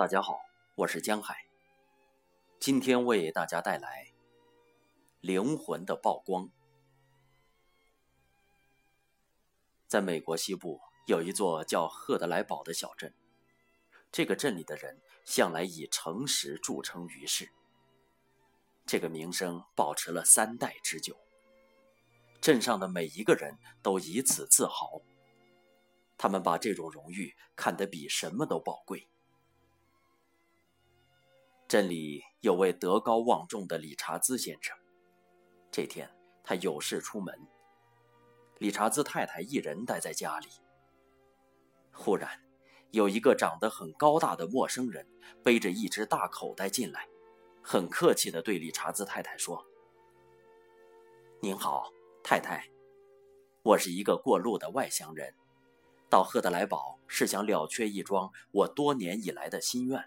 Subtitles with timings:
[0.00, 0.40] 大家好，
[0.76, 1.44] 我是江海。
[2.58, 4.06] 今天为大家带来
[5.20, 6.44] 《灵魂的曝光》。
[9.86, 13.12] 在美国西部有一座叫赫德莱堡的小镇，
[14.10, 17.52] 这个镇里的人向来以诚实著称于世。
[18.86, 21.14] 这个名声保持了三代之久，
[22.40, 25.02] 镇上的每一个人都以此自豪。
[26.16, 29.06] 他们把这种荣誉看得比什么都宝贵。
[31.70, 34.76] 镇里有位德高望重的理查兹先生。
[35.70, 36.10] 这天，
[36.42, 37.32] 他有事出门，
[38.58, 40.48] 理查兹太太一人待在家里。
[41.92, 42.28] 忽然，
[42.90, 45.06] 有一个长得很高大的陌生人
[45.44, 47.06] 背着一只大口袋进来，
[47.62, 49.64] 很客气地对理查兹太太说
[51.40, 51.88] ：“您好，
[52.24, 52.68] 太太，
[53.62, 55.32] 我是一个过路的外乡人，
[56.08, 60.04] 到赫德莱堡是想了却一桩我多年以来的心愿。”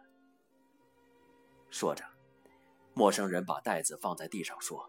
[1.73, 2.05] 说着，
[2.93, 4.87] 陌生人把袋子放在地上，说：“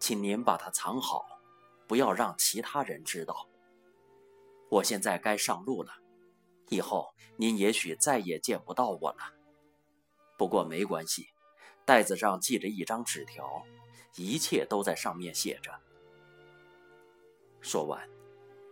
[0.00, 1.26] 请您把它藏好，
[1.86, 3.46] 不要让其他人知道。
[4.70, 5.92] 我现在该上路了，
[6.70, 9.34] 以后您也许再也见不到我了。
[10.38, 11.28] 不过没关系，
[11.84, 13.62] 袋子上系着一张纸条，
[14.14, 15.70] 一切都在上面写着。”
[17.60, 18.08] 说完，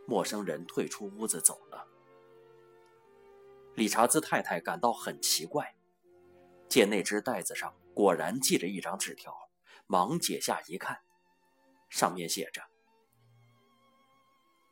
[0.06, 1.86] 陌生人退出屋子走了。
[3.74, 5.76] 理查兹太太感到很奇怪。
[6.74, 9.32] 见那只袋子上果然系着一张纸条，
[9.86, 11.02] 忙解下一看，
[11.88, 12.62] 上面写着：“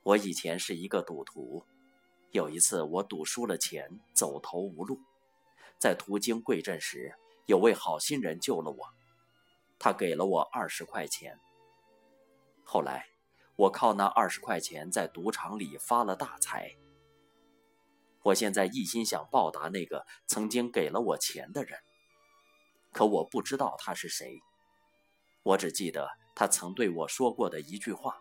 [0.03, 1.65] 我以前是一个赌徒，
[2.33, 4.99] 有一次我赌输了钱，走投无路，
[5.79, 7.15] 在途经贵镇时，
[7.47, 8.85] 有位好心人救了我，
[9.79, 11.39] 他给了我二十块钱。
[12.65, 13.07] 后来，
[13.55, 16.75] 我靠那二十块钱在赌场里发了大财。
[18.25, 21.79] 我现在一心想报答那个曾经给了我钱的人。”
[22.93, 24.39] 可我不知道他是谁，
[25.43, 28.21] 我只记得他曾对我说过的一句话。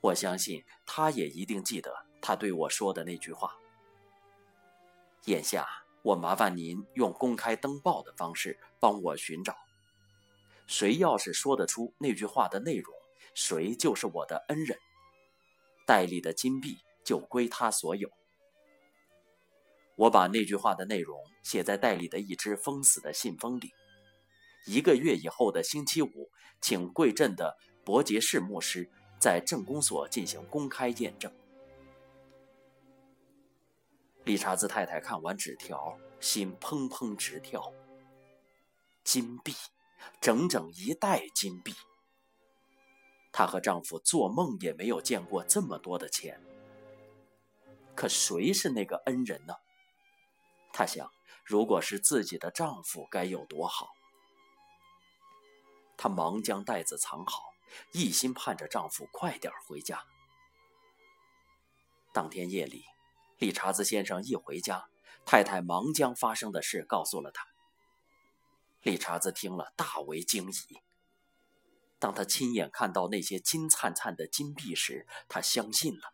[0.00, 3.56] 我相信他也一定记得他对我说的那句话。
[5.24, 5.66] 眼下，
[6.02, 9.56] 我麻烦您用公开登报的方式帮我寻找，
[10.68, 12.94] 谁要是说得出那句话的内容，
[13.34, 14.78] 谁就是我的恩人，
[15.84, 18.08] 袋里的金币就归他所有。
[19.96, 23.72] 我把那句话的内容写在袋里的一只封死的信封里。
[24.66, 26.30] 一个月以后的星期五，
[26.60, 31.32] 请贵镇的伯杰士牧师在镇公所进行公开验证。
[34.24, 37.72] 理查兹太太看完纸条，心砰砰直跳。
[39.04, 39.54] 金币，
[40.20, 41.72] 整整一袋金币。
[43.30, 46.42] 她和丈夫做梦也没有见过这么多的钱。
[47.94, 49.54] 可谁是那个恩人呢？
[50.76, 51.10] 她想，
[51.42, 53.94] 如果是自己的丈夫，该有多好。
[55.96, 57.44] 她忙将袋子藏好，
[57.92, 60.04] 一心盼着丈夫快点回家。
[62.12, 62.84] 当天夜里，
[63.38, 64.90] 理查兹先生一回家，
[65.24, 67.46] 太太忙将发生的事告诉了他。
[68.82, 70.82] 理查兹听了，大为惊疑。
[71.98, 76.12] 当他亲眼看到那些金灿灿的金币时，他相信了。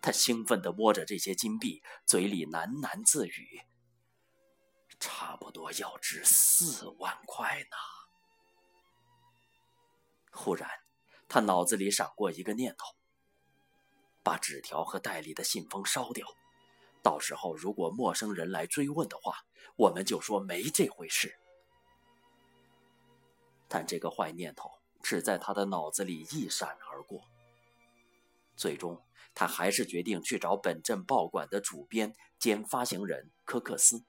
[0.00, 3.62] 他兴奋地摸着这些金币，嘴里喃喃自语。
[5.00, 7.76] 差不多要值四万块呢。
[10.30, 10.68] 忽然，
[11.28, 12.94] 他脑子里闪过一个念头：
[14.22, 16.26] 把纸条和袋里的信封烧掉。
[17.02, 19.44] 到时候如果陌生人来追问的话，
[19.76, 21.38] 我们就说没这回事。
[23.68, 24.70] 但这个坏念头
[25.02, 27.22] 只在他的脑子里一闪而过。
[28.56, 29.02] 最终，
[29.34, 34.04] 他还是决定去找本镇报馆的主编兼发行人科克斯。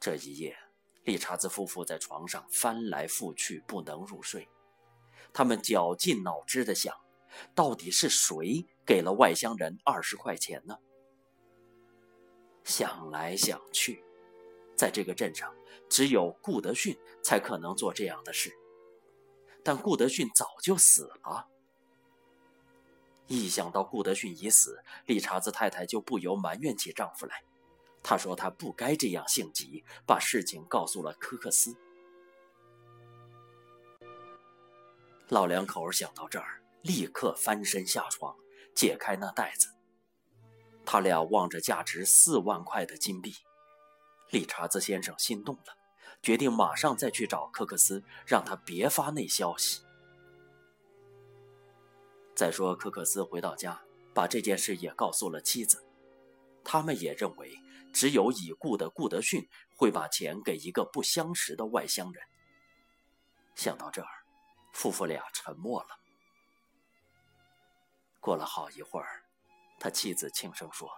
[0.00, 0.56] 这一夜，
[1.04, 4.48] 理查兹夫妇在床上翻来覆去，不能入睡。
[5.30, 6.96] 他们绞尽脑汁地想：
[7.54, 10.78] 到底是谁给了外乡人二十块钱呢？
[12.64, 14.02] 想来想去，
[14.74, 15.54] 在这个镇上，
[15.90, 18.50] 只有顾德逊才可能做这样的事。
[19.62, 21.46] 但顾德逊早就死了。
[23.26, 27.44] 一想到顾德逊已死，理查兹太太就不由埋怨起丈夫来。
[28.02, 31.76] 他说：“他不该这样性急，把事情告诉了科克斯。”
[35.28, 38.34] 老两口想到这儿，立刻翻身下床，
[38.74, 39.68] 解开那袋子。
[40.84, 43.32] 他俩望着价值四万块的金币，
[44.30, 45.76] 理查兹先生心动了，
[46.22, 49.82] 决定马上再去找科克斯，让他别发那消息。
[52.34, 53.80] 再说，科克斯回到家，
[54.14, 55.84] 把这件事也告诉了妻子。
[56.64, 57.54] 他们也认为
[57.92, 62.24] 只有已故的顾德逊会把钱给一个不相识的外乡人。
[63.54, 64.08] 想到这儿，
[64.72, 65.88] 夫妇俩沉默了。
[68.20, 69.24] 过了好一会儿，
[69.78, 70.90] 他妻子轻声说：“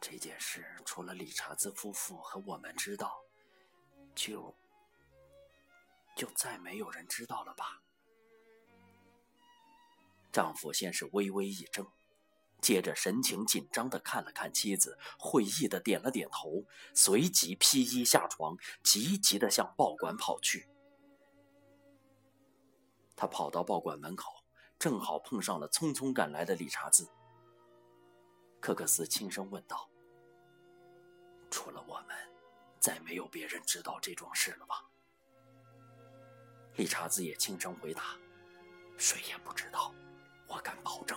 [0.00, 3.20] 这件事除了理查兹夫妇和我们知道，
[4.14, 4.54] 就
[6.14, 7.82] 就再没有人知道了吧？”
[10.32, 11.90] 丈夫先是微微一怔，
[12.62, 16.64] 接着神情紧张的看了看妻子，会意的点了点头，
[16.94, 20.70] 随即披衣下床，急急的向报馆跑去。
[23.14, 24.32] 他跑到报馆门口。
[24.78, 27.08] 正好碰上了匆匆赶来的理查兹。
[28.60, 29.88] 科克斯轻声问道
[31.52, 32.16] ：“除了我们，
[32.80, 34.84] 再没有别人知道这桩事了吧？”
[36.74, 38.18] 理查兹也轻声回答
[38.98, 39.94] ：“谁也不知道，
[40.48, 41.16] 我敢保证。”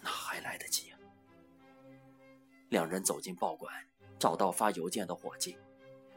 [0.00, 0.92] 那还来得及。
[2.68, 3.72] 两人走进报馆，
[4.18, 5.58] 找到发邮件的伙计，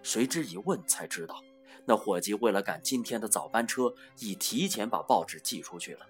[0.03, 1.43] 随之一问才知道。
[1.85, 6.07] 那伙计为了赶今天的早班车，已提前把报纸寄出去了。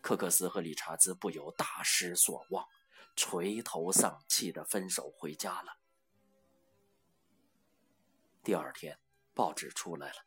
[0.00, 2.66] 科克斯和理查兹不由大失所望，
[3.14, 5.76] 垂头丧气的分手回家了。
[8.42, 8.98] 第二天，
[9.34, 10.24] 报纸出来了，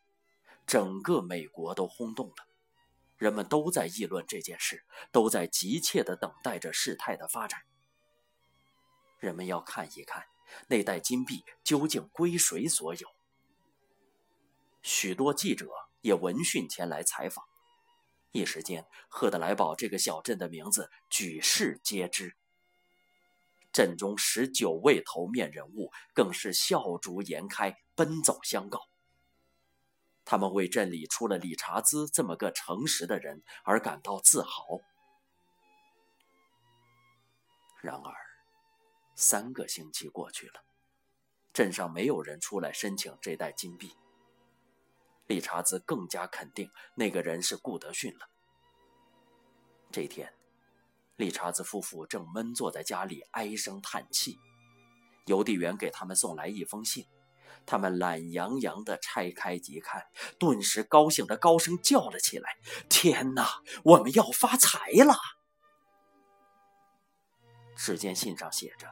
[0.68, 2.46] 整个美国都轰动了，
[3.24, 7.62] 人们都在议论这件事，都在急切的等待着事态的发展。
[9.18, 10.26] 人们要看一看
[10.68, 13.08] 那袋金币究竟归谁所有。
[14.82, 15.70] 许多记者
[16.02, 17.46] 也闻讯前来采访，
[18.34, 22.36] 一时间，赫德莱堡这个小镇的名字举世皆知。
[23.72, 28.82] 镇中十九位头面人物更是笑逐颜开，奔走相告。
[30.26, 34.80] 他们为镇里出了理查兹这么个诚实的人而感到自豪。
[37.82, 38.14] 然而，
[39.16, 40.64] 三个星期过去了，
[41.52, 43.92] 镇上没有人出来申请这袋金币。
[45.28, 48.30] 理查兹更加肯定那个人是顾德逊了。
[49.92, 50.34] 这天，
[51.18, 54.38] 理查兹夫妇正闷坐在家里唉声叹气，
[55.26, 57.06] 邮递员给他们送来一封信，
[57.66, 60.06] 他们懒洋洋地拆开一看，
[60.40, 62.58] 顿时高兴地高声叫了起来
[62.90, 65.14] ：“天哪，我们要发财了！”
[67.76, 68.88] 只见信上写着：“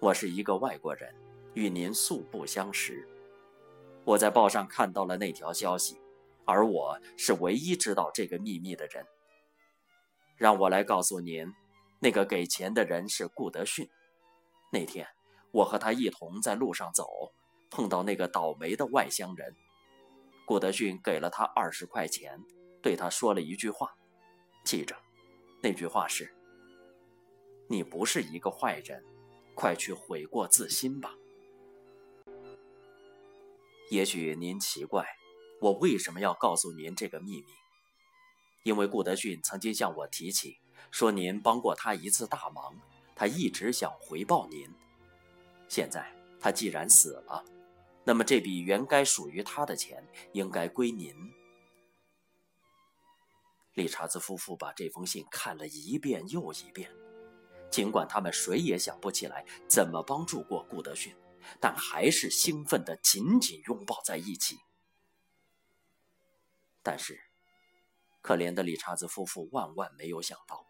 [0.00, 1.14] 我是一个外国人，
[1.54, 3.08] 与您素不相识。”
[4.04, 6.00] 我在报上看到了那条消息，
[6.46, 9.06] 而我是唯一知道这个秘密的人。
[10.36, 11.52] 让我来告诉您，
[12.00, 13.88] 那个给钱的人是顾德逊。
[14.72, 15.06] 那天，
[15.52, 17.32] 我和他一同在路上走，
[17.70, 19.54] 碰到那个倒霉的外乡人。
[20.44, 22.40] 顾德逊给了他二十块钱，
[22.82, 23.94] 对他说了一句话，
[24.64, 24.96] 记着，
[25.62, 26.34] 那句话是
[27.68, 29.04] ：“你不是一个坏人，
[29.54, 31.14] 快去悔过自新吧。”
[33.90, 35.04] 也许您奇怪，
[35.60, 37.52] 我为什么要告诉您这个秘密？
[38.62, 40.58] 因为顾德逊曾经向我提起，
[40.90, 42.76] 说您帮过他一次大忙，
[43.16, 44.68] 他一直想回报您。
[45.70, 46.04] 现在
[46.40, 47.44] 他既然死了，
[48.04, 51.14] 那么这笔原该属于他的钱应该归您。
[53.74, 56.90] 理查兹夫妇把这封信看了一遍又一遍，
[57.70, 61.14] 尽管他们谁也想不起来怎么帮助过顾德逊。
[61.58, 64.58] 但还是兴奋地紧紧拥抱在一起。
[66.82, 67.18] 但是，
[68.20, 70.66] 可怜的理查兹夫妇万万没有想到，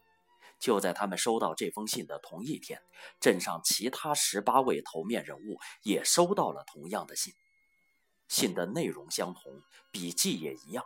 [0.61, 2.81] 就在他们收到这封信的同一天，
[3.19, 7.35] 镇上其他十八位头面人物也收到了同样的信。
[8.29, 10.85] 信的内容相同，笔迹也一样，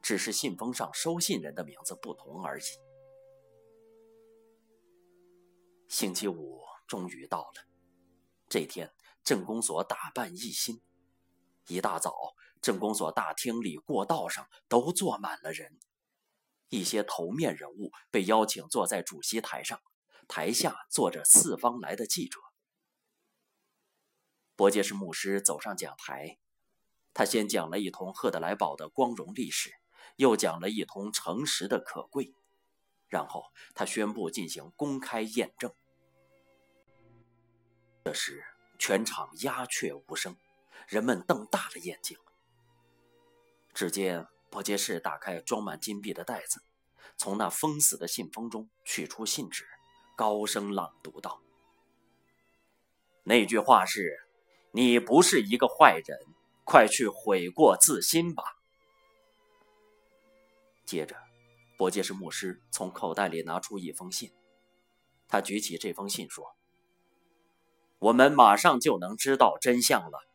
[0.00, 2.64] 只是信封上收信人的名字不同而已。
[5.88, 7.64] 星期五终于到了，
[8.48, 8.92] 这天。
[9.24, 10.80] 镇公所打扮一新，
[11.66, 12.14] 一大早，
[12.62, 15.78] 镇公所大厅里、过道上都坐满了人。
[16.68, 19.80] 一些头面人物被邀请坐在主席台上，
[20.26, 22.38] 台下坐着四方来的记者。
[24.56, 26.38] 伯杰士牧师走上讲台，
[27.14, 29.72] 他先讲了一通赫德莱堡的光荣历史，
[30.16, 32.34] 又讲了一通诚实的可贵，
[33.08, 33.44] 然后
[33.74, 35.72] 他宣布进行公开验证。
[38.04, 38.44] 这时。
[38.80, 40.36] 全场鸦雀无声，
[40.86, 42.16] 人们瞪大了眼睛。
[43.74, 46.62] 只见伯杰士打开装满金币的袋子，
[47.16, 49.66] 从那封死的信封中取出信纸，
[50.16, 51.40] 高声朗读道
[53.24, 54.18] ：“那句话是，
[54.72, 56.18] 你不是一个坏人，
[56.64, 58.42] 快去悔过自新吧。”
[60.86, 61.16] 接着，
[61.76, 64.32] 伯杰士牧师从口袋里拿出一封信，
[65.28, 66.56] 他举起这封信说
[68.00, 70.26] ：“我们马上就能知道真相了。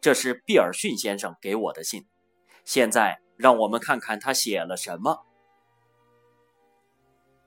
[0.00, 2.06] 这是毕尔逊先生给我的信。
[2.64, 5.26] 现在让我们看看他写了什么。”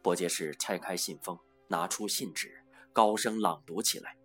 [0.01, 2.63] 伯杰士拆开信封，拿出信纸，
[2.93, 4.17] 高声朗读起来：“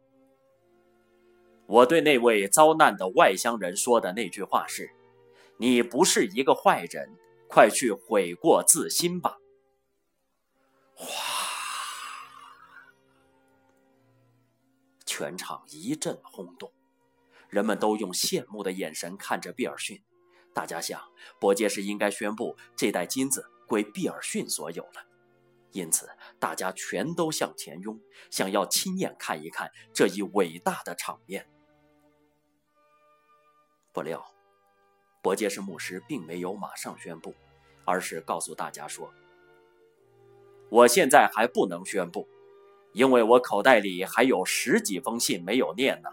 [1.67, 4.91] 我对那位遭难的外乡人说的那句话是
[5.59, 7.17] ：‘你不是一个坏人。’”
[7.55, 9.37] 快去悔过自新吧！
[10.95, 11.07] 哗，
[15.05, 16.73] 全场一阵轰动，
[17.51, 20.03] 人们都用羡慕的眼神看着毕尔逊。
[20.55, 21.01] 大家想，
[21.39, 25.07] 伯杰士应该宣布这袋金子归毕尔逊所有了，
[25.73, 27.99] 因此大家全都向前拥，
[28.31, 31.49] 想要亲眼看一看这一伟大的场面。
[33.93, 34.25] 不料。
[35.23, 37.33] 伯杰士牧师并没有马上宣布，
[37.85, 39.15] 而是告诉大家说
[40.69, 42.27] ：“我现在还不能宣布，
[42.93, 46.11] 因为我口袋里还有十几封信没有念呢。”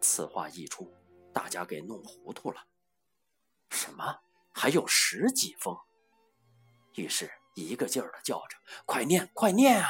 [0.00, 0.88] 此话一出，
[1.38, 2.66] 大家给弄糊涂了。
[3.70, 4.18] 什么？
[4.50, 5.78] 还有十几封？
[6.96, 9.88] 于是，一个劲儿的叫着：“快念，快念啊！”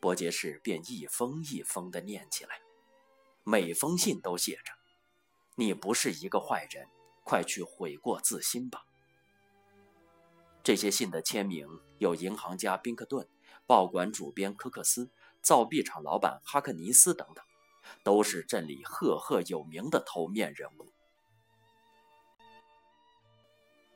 [0.00, 2.62] 伯杰士便一封一封的念起来。
[3.44, 4.72] 每封信都写着
[5.56, 6.88] ：“你不是一个坏人，
[7.22, 8.86] 快去悔过自新吧。”
[10.64, 11.68] 这些信的签名
[11.98, 13.28] 有银行家宾克顿、
[13.66, 15.10] 报馆主编科克斯、
[15.42, 17.44] 造币厂老板哈克尼斯等等，
[18.02, 20.92] 都是镇里赫赫有名的头面人物。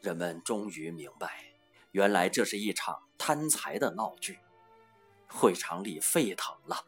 [0.01, 1.55] 人们终于明白，
[1.93, 4.39] 原来这是一场贪财的闹剧，
[5.29, 6.85] 会场里沸腾了。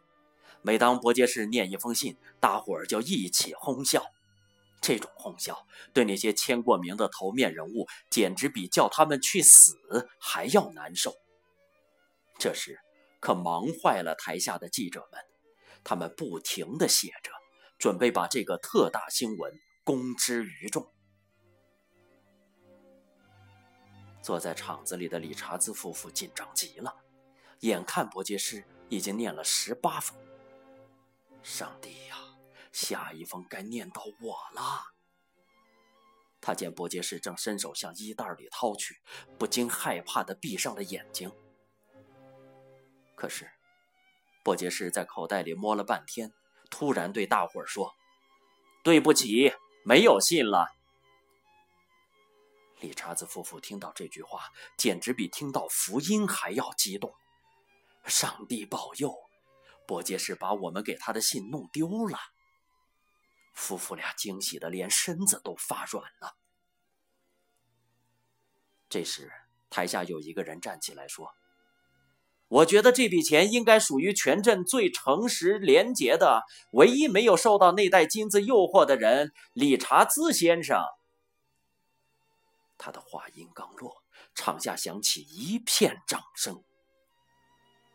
[0.62, 4.04] 每当伯杰士念一封信，大伙儿就一起哄笑。
[4.82, 9.76] 这种哄笑对那些签过名的头面人物，简直比叫他们去死
[10.18, 11.14] 还要难受。
[12.38, 12.78] 这时，
[13.18, 15.20] 可忙坏了台下的记者们，
[15.88, 17.30] 他们不停地写着，
[17.78, 20.92] 准备把这个特大新闻公之于众。
[24.20, 26.92] 坐在场子里的理查兹夫妇紧张极了，
[27.60, 30.18] 眼看伯杰士已经念了十八封。
[31.44, 32.16] 上帝呀，
[32.72, 34.92] 下一封该念到我了。
[36.40, 39.00] 他见伯杰士正伸手向衣袋里掏去，
[39.38, 41.30] 不禁害怕的闭上了眼睛。
[43.14, 43.48] 可是，
[44.46, 46.32] 伯杰士在口袋里摸了半天，
[46.70, 47.96] 突然对大伙儿说
[48.84, 49.52] ：“对不起，
[49.84, 50.68] 没有信了。”
[52.78, 57.12] 理查兹夫妇听到这句话，简直比听到福音还要激动。
[58.04, 59.12] 上帝保佑！
[59.84, 62.16] 伯杰士把我们给他的信弄丢了，
[63.52, 66.36] 夫妇俩惊喜的连身子都发软了。
[68.88, 69.28] 这时，
[69.68, 71.34] 台下有一个人站起来说
[72.48, 80.80] ：“我觉得这笔钱应该属于全镇最诚实廉洁的、唯一没有受到那袋金子诱惑的人——理查兹先生。”
[82.78, 84.02] 他的话音刚落，
[84.34, 86.62] 场下响起一片掌声。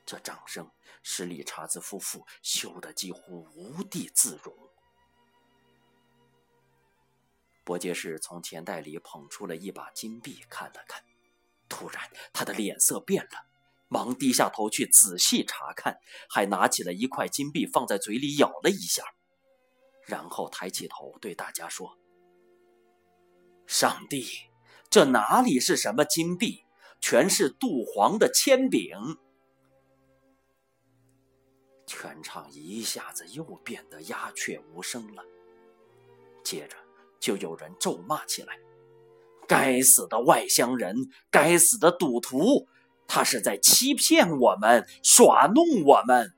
[0.05, 0.70] 这掌声
[1.01, 4.53] 使理查兹夫妇羞得几乎无地自容。
[7.63, 11.01] 伯杰士从钱袋里捧出了一把金币，看了看，
[11.70, 13.46] 突然他的脸色变了，
[13.91, 19.03] 忙低下头去仔细查看，还拿起了一块金币放在嘴里咬了一下，
[20.05, 21.98] 然后抬起头对大家说
[23.67, 24.25] ：“上帝，
[24.89, 26.63] 这哪里是什么金币，
[27.01, 28.98] 全是杜黄的铅饼。”
[31.86, 35.21] 全场一下子又变得鸦雀无声了，
[36.45, 36.77] 接着
[37.19, 38.57] 就有人咒骂起来
[39.45, 40.95] ：“该死的外乡人，
[41.29, 42.69] 该死的赌徒，
[43.13, 46.34] 他是在欺骗我们，耍弄我们！”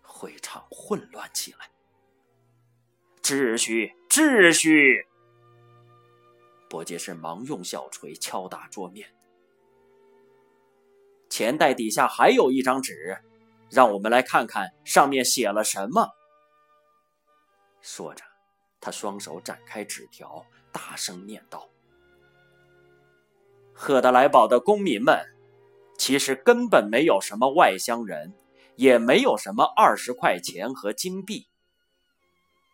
[0.00, 1.70] 会场混乱起来。
[3.20, 5.06] 秩序，秩序！
[6.70, 9.14] 伯杰士忙用小锤敲打桌面。
[11.28, 13.18] 钱袋底下还有一张纸。
[13.70, 16.08] 让我们来看看上面写了什么。
[17.82, 18.24] 说着，
[18.80, 21.68] 他双手展开纸条，大声念道
[23.80, 25.24] ：“赫德莱堡的公民们，
[25.96, 28.34] 其实根本没有什么外乡人，
[28.74, 31.46] 也没有什么二十块钱和金币。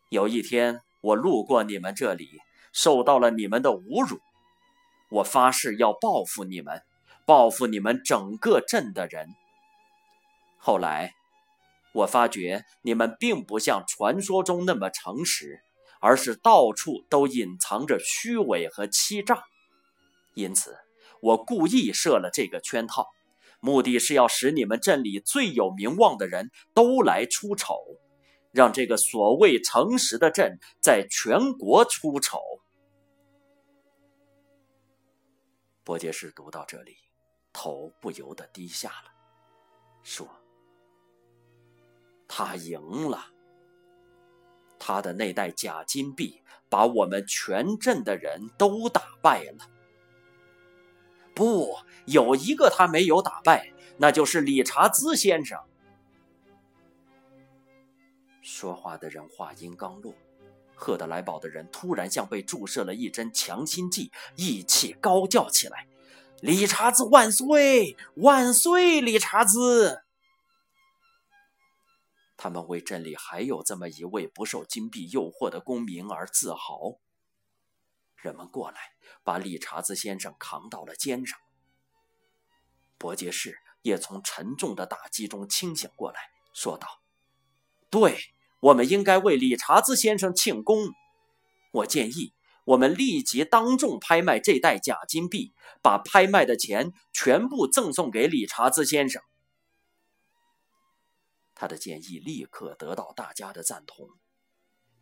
[0.09, 2.41] 有一天，我路过你们这里，
[2.73, 4.19] 受到了你们的侮辱，
[5.11, 6.83] 我发誓要报复你们，
[7.27, 9.29] 报复你们整个镇的人。”
[10.57, 11.13] 后来，
[11.93, 15.61] 我发觉你们并不像传说中那么诚实，
[16.01, 19.45] 而是到处都隐藏着虚伪和欺诈。
[20.33, 20.77] 因此，
[21.21, 23.09] 我故意设了这个圈套，
[23.61, 27.77] 目的是要使你们镇里最有名望的人都来出丑，
[28.53, 32.39] 让这个所谓诚实的镇在全国出丑。
[35.83, 36.97] 伯杰士读到这里，
[37.53, 39.11] 头不由得低下了，
[40.03, 40.27] 说
[42.27, 42.81] ：“他赢
[43.11, 43.27] 了。
[44.79, 49.71] 他的那袋假金币把我们全镇的人都打败了。
[51.35, 51.77] 不，
[52.07, 55.59] 有一个他没有打败，那就是理查兹先生。”
[58.41, 60.15] 说话的人话音刚落。
[60.77, 65.87] 赫德莱堡的人突然像被注射了一针强心剂，义气高叫起来
[66.43, 67.97] ：“理查兹万岁！
[68.17, 69.01] 万岁！
[69.01, 70.03] 理查兹！”
[72.37, 76.99] 他们为镇里还有这么一位不受金币诱惑的公民而自豪。
[78.25, 78.81] 人们过来，
[79.23, 81.39] 把理查兹先生扛到了肩上。
[82.97, 86.21] 伯杰士也从沉重的打击中清醒过来，
[86.55, 86.89] 说道
[87.91, 88.19] ：“对。”
[88.65, 90.89] 我们应该为理查兹先生庆功。
[91.71, 92.33] 我建议
[92.65, 95.53] 我们立即当众拍卖这袋假金币，
[95.83, 99.23] 把拍卖的钱全部赠送给理查兹先生。
[101.55, 104.09] 他的建议立刻得到大家的赞同。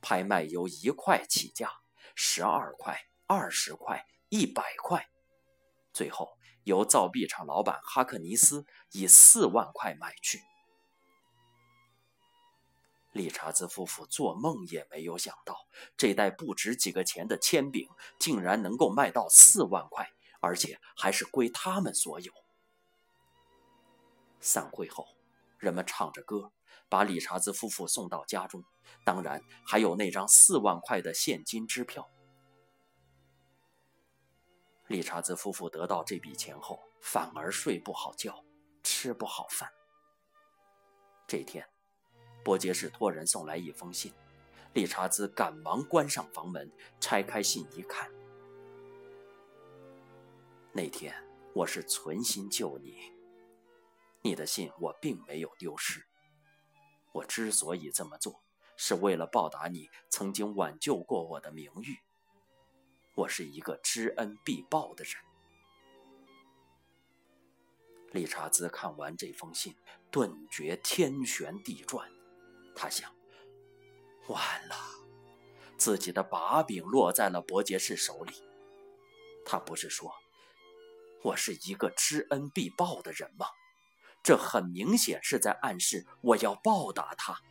[0.00, 1.70] 拍卖由一块起价，
[2.16, 5.08] 十二块、二十块、一百块，
[5.90, 10.38] 最后由造币厂老板哈克尼斯以四万块买去。
[13.12, 20.10] 理查兹夫妇做梦也没有想到，这袋不值几个钱的铅饼竟然能够卖到四万块，
[20.40, 22.30] 而且还是归他们所有。
[24.40, 25.06] 散会后，
[25.56, 26.52] 人们唱着歌，
[26.90, 28.62] 把理查兹夫妇送到家中，
[29.06, 32.10] 当然还有那张四万块的现金支票。
[34.92, 38.44] 理查兹夫妇得到这笔钱后，反而睡不好觉，
[38.82, 39.72] 吃不好饭。
[41.26, 41.66] 这天。
[42.44, 44.12] 伯杰士托人送来一封信，
[44.74, 48.10] 理查兹赶忙关上房门，拆开信一看。
[50.72, 51.14] 那天
[51.54, 53.14] 我是存心救你，
[54.20, 56.04] 你的信我并没有丢失。
[57.12, 58.42] 我之所以这么做，
[58.76, 61.96] 是为了报答你曾经挽救过我的名誉。
[63.14, 65.14] 我是一个知恩必报的人。
[68.10, 69.74] 理查兹看完这封信，
[70.10, 72.10] 顿觉天旋地转。
[72.74, 73.14] 他想，
[74.28, 74.76] 完了，
[75.76, 78.34] 自己的把柄落在了伯杰士手里。
[79.44, 80.14] 他不是说，
[81.22, 83.46] 我是一个知恩必报的人吗？
[84.22, 87.42] 这很明显是在暗示我要报答他。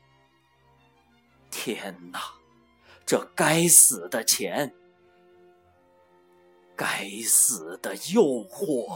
[1.50, 2.34] 天哪，
[3.06, 4.74] 这该死的钱，
[6.82, 8.88] 该死的诱惑！